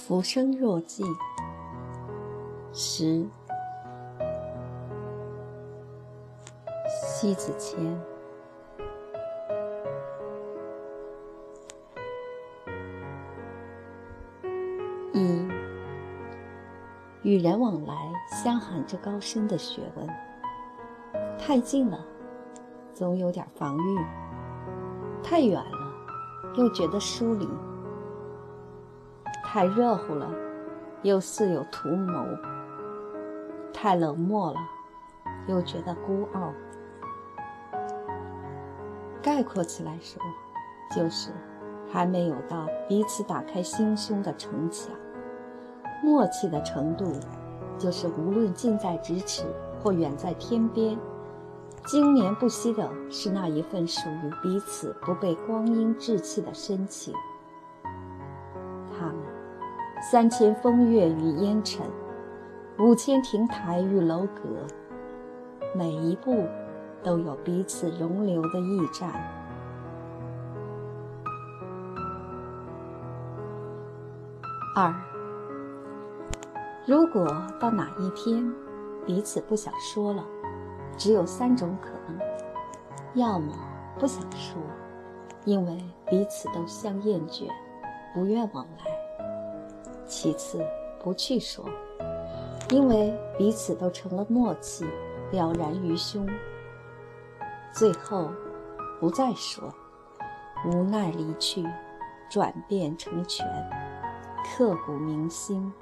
[0.00, 1.04] 浮生若寄，
[2.72, 3.24] 十。
[6.88, 7.78] 西子谦。
[15.12, 15.46] 一，
[17.22, 17.94] 与人往来，
[18.42, 20.08] 相含着高深的学问。
[21.38, 22.02] 太近了，
[22.94, 24.02] 总有点防御；
[25.22, 25.78] 太远了，
[26.56, 27.46] 又觉得疏离。
[29.52, 30.30] 太热乎了，
[31.02, 32.22] 又似有图谋；
[33.72, 34.60] 太冷漠了，
[35.48, 36.52] 又觉得孤傲。
[39.20, 40.22] 概括起来说，
[40.94, 41.32] 就是
[41.90, 44.92] 还没有到彼此打开心胸的城墙。
[46.00, 47.10] 默契的程度，
[47.76, 49.42] 就是无论近在咫尺
[49.82, 50.96] 或远在天边，
[51.86, 57.12] 经年不息的是那一份属于彼此不被光阴置气的深情。
[60.02, 61.84] 三千风月与烟尘，
[62.78, 64.66] 五千亭台与楼阁，
[65.74, 66.46] 每一步
[67.02, 69.12] 都有彼此容留的驿站。
[74.74, 74.94] 二，
[76.86, 77.26] 如果
[77.60, 78.50] 到哪一天
[79.04, 80.24] 彼此不想说了，
[80.96, 82.18] 只有三种可能：
[83.14, 83.52] 要么
[83.98, 84.60] 不想说，
[85.44, 87.48] 因为彼此都相厌倦，
[88.14, 88.99] 不愿往来。
[90.10, 90.60] 其次，
[90.98, 91.64] 不去说，
[92.70, 94.84] 因为彼此都成了默契，
[95.30, 96.28] 了然于胸。
[97.72, 98.28] 最后，
[98.98, 99.72] 不再说，
[100.66, 101.64] 无奈离去，
[102.28, 103.46] 转变成全，
[104.44, 105.72] 刻骨铭心。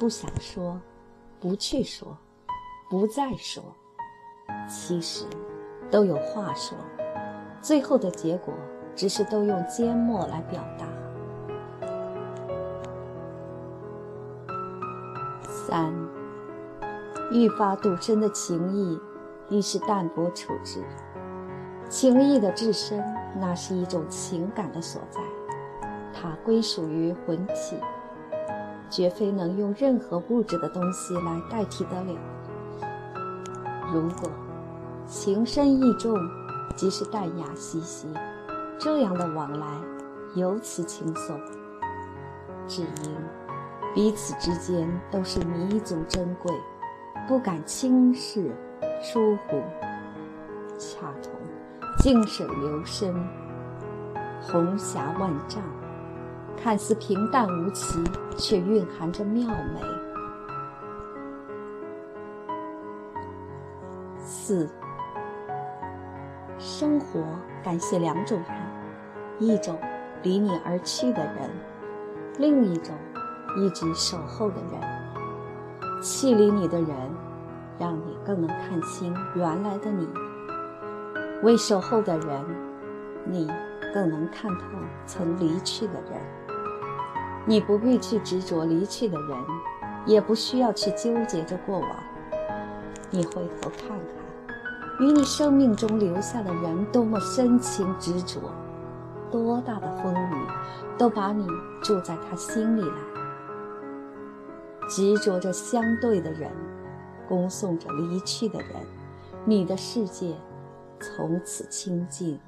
[0.00, 0.80] 不想说，
[1.38, 2.16] 不去说，
[2.88, 3.62] 不再说，
[4.66, 5.26] 其实
[5.90, 6.78] 都有话说，
[7.60, 8.54] 最后的结果
[8.96, 10.86] 只是都用缄默来表达。
[15.68, 15.92] 三，
[17.30, 18.98] 愈发笃深的情谊，
[19.50, 20.82] 亦是淡泊处之。
[21.90, 23.04] 情谊的至深，
[23.38, 25.20] 那是一种情感的所在，
[26.14, 27.76] 它归属于魂体，
[28.88, 32.18] 绝非能用任何物质的东西来代替得了。
[33.92, 34.30] 如果
[35.06, 36.16] 情深意重，
[36.76, 38.08] 即是淡雅兮兮，
[38.78, 39.66] 这样的往来
[40.34, 41.38] 尤其轻松，
[42.66, 43.47] 只因。
[43.94, 46.52] 彼此之间都是弥足珍贵，
[47.26, 48.54] 不敢轻视、
[49.02, 49.60] 疏忽，
[50.78, 51.32] 恰同
[51.98, 53.12] 静水流深，
[54.40, 55.62] 红霞万丈，
[56.56, 57.98] 看似平淡无奇，
[58.36, 59.80] 却蕴含着妙美。
[64.20, 64.70] 四，
[66.56, 67.24] 生活
[67.64, 68.56] 感谢两种人：
[69.40, 69.76] 一种
[70.22, 71.50] 离你而去的人，
[72.38, 72.94] 另一种。
[73.56, 76.88] 一直守候的人，弃离你的人，
[77.78, 80.06] 让你更能看清原来的你；
[81.42, 82.44] 为守候的人，
[83.24, 83.50] 你
[83.94, 84.64] 更能看透
[85.06, 86.20] 曾离去的人。
[87.46, 89.38] 你不必去执着离去的人，
[90.04, 91.88] 也不需要去纠结着过往。
[93.10, 98.38] 你回头看看，与你生命中留下的人多么深情执着，
[99.30, 100.46] 多大的风雨，
[100.98, 101.46] 都把你
[101.82, 103.07] 住在他心里来。
[104.88, 106.50] 执着着相对的人，
[107.28, 108.68] 恭送着离去的人，
[109.44, 110.34] 你的世界
[110.98, 112.40] 从此清静。